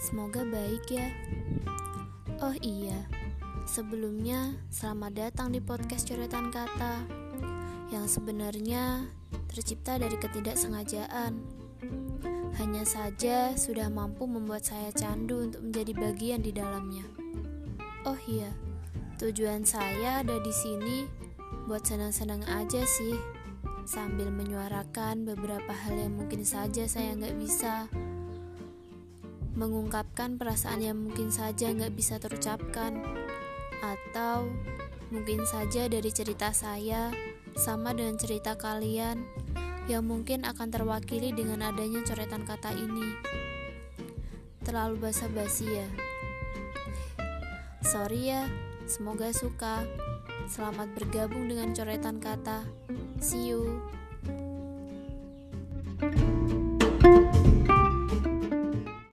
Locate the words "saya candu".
14.64-15.44